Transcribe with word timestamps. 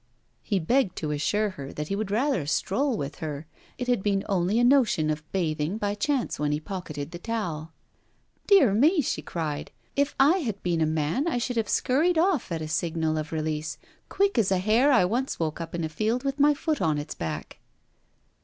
He 0.41 0.57
begged 0.57 0.95
to 0.95 1.11
assure 1.11 1.51
her 1.51 1.71
that 1.73 1.89
he 1.89 1.95
would 1.95 2.09
rather 2.09 2.47
stroll 2.47 2.97
with 2.97 3.17
her: 3.17 3.45
it 3.77 3.87
had 3.87 4.01
been 4.01 4.25
only 4.27 4.57
a 4.57 4.63
notion 4.63 5.11
of 5.11 5.31
bathing 5.31 5.77
by 5.77 5.93
chance 5.93 6.39
when 6.39 6.51
he 6.51 6.59
pocketed 6.59 7.11
the 7.11 7.19
towel. 7.19 7.71
'Dear 8.47 8.73
me,' 8.73 9.01
she 9.01 9.21
cried, 9.21 9.69
'if 9.95 10.15
I 10.19 10.39
had 10.39 10.63
been 10.63 10.81
a 10.81 10.87
man 10.87 11.27
I 11.27 11.37
should 11.37 11.57
have 11.57 11.69
scurried 11.69 12.17
off 12.17 12.51
at 12.51 12.63
a 12.63 12.67
signal 12.67 13.15
of 13.15 13.31
release, 13.31 13.77
quick 14.09 14.39
as 14.39 14.51
a 14.51 14.57
hare 14.57 14.91
I 14.91 15.05
once 15.05 15.39
woke 15.39 15.61
up 15.61 15.75
in 15.75 15.83
a 15.83 15.87
field 15.89 16.23
with 16.23 16.39
my 16.39 16.55
foot 16.55 16.81
on 16.81 16.97
its 16.97 17.13
back.' 17.13 17.59